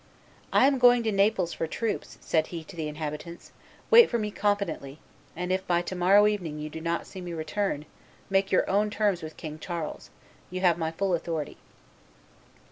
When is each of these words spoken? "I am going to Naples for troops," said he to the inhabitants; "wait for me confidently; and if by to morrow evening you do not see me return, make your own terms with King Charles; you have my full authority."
"I 0.51 0.65
am 0.65 0.79
going 0.79 1.03
to 1.03 1.11
Naples 1.11 1.53
for 1.53 1.67
troops," 1.67 2.17
said 2.21 2.47
he 2.47 2.63
to 2.63 2.75
the 2.75 2.87
inhabitants; 2.87 3.51
"wait 3.91 4.09
for 4.09 4.17
me 4.17 4.31
confidently; 4.31 4.97
and 5.35 5.51
if 5.51 5.67
by 5.67 5.83
to 5.83 5.95
morrow 5.95 6.25
evening 6.25 6.57
you 6.57 6.71
do 6.71 6.81
not 6.81 7.05
see 7.05 7.21
me 7.21 7.33
return, 7.33 7.85
make 8.27 8.51
your 8.51 8.67
own 8.67 8.89
terms 8.89 9.21
with 9.21 9.37
King 9.37 9.59
Charles; 9.59 10.09
you 10.49 10.61
have 10.61 10.79
my 10.79 10.89
full 10.89 11.13
authority." 11.13 11.57